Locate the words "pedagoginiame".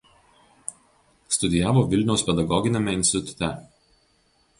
2.31-2.95